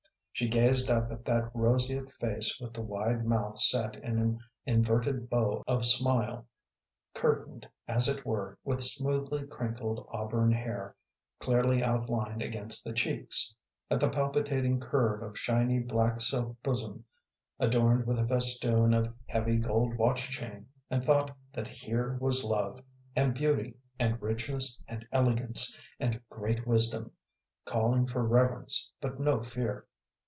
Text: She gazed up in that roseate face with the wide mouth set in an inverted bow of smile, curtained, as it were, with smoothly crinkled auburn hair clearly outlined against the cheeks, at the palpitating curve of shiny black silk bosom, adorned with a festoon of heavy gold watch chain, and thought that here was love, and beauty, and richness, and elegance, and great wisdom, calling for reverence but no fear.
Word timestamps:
She 0.33 0.47
gazed 0.47 0.89
up 0.89 1.11
in 1.11 1.21
that 1.23 1.51
roseate 1.55 2.11
face 2.13 2.59
with 2.59 2.73
the 2.73 2.81
wide 2.81 3.23
mouth 3.27 3.59
set 3.59 3.95
in 3.97 4.17
an 4.17 4.39
inverted 4.65 5.29
bow 5.29 5.61
of 5.67 5.85
smile, 5.85 6.47
curtained, 7.13 7.67
as 7.87 8.07
it 8.07 8.25
were, 8.25 8.57
with 8.63 8.81
smoothly 8.81 9.43
crinkled 9.45 10.03
auburn 10.11 10.51
hair 10.51 10.95
clearly 11.37 11.83
outlined 11.83 12.41
against 12.41 12.83
the 12.83 12.93
cheeks, 12.93 13.53
at 13.91 13.99
the 13.99 14.09
palpitating 14.09 14.79
curve 14.79 15.21
of 15.21 15.37
shiny 15.37 15.77
black 15.77 16.19
silk 16.19 16.55
bosom, 16.63 17.05
adorned 17.59 18.07
with 18.07 18.17
a 18.17 18.27
festoon 18.27 18.95
of 18.95 19.13
heavy 19.27 19.57
gold 19.57 19.95
watch 19.95 20.27
chain, 20.31 20.65
and 20.89 21.05
thought 21.05 21.29
that 21.53 21.67
here 21.67 22.17
was 22.19 22.43
love, 22.43 22.81
and 23.15 23.35
beauty, 23.35 23.75
and 23.99 24.19
richness, 24.19 24.81
and 24.87 25.05
elegance, 25.11 25.77
and 25.99 26.19
great 26.31 26.65
wisdom, 26.65 27.11
calling 27.65 28.07
for 28.07 28.23
reverence 28.23 28.91
but 28.99 29.19
no 29.19 29.43
fear. 29.43 29.85